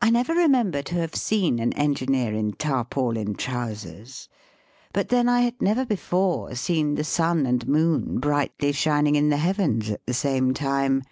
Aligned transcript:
I 0.00 0.10
never 0.10 0.32
remember 0.32 0.80
to 0.82 0.94
have 0.94 1.16
seen 1.16 1.58
an 1.58 1.72
en 1.72 1.96
gineer 1.96 2.32
in 2.38 2.52
tarpaulin 2.52 3.34
trousers; 3.34 4.28
but 4.92 5.08
then 5.08 5.28
I 5.28 5.40
had 5.40 5.60
never 5.60 5.84
before 5.84 6.54
seen 6.54 6.94
the 6.94 7.02
sim 7.02 7.44
and 7.44 7.66
moon 7.66 8.20
brightly 8.20 8.70
shining 8.70 9.16
in 9.16 9.30
the 9.30 9.38
heavens 9.38 9.90
at 9.90 10.06
the 10.06 10.14
same 10.14 10.54
time. 10.54 11.02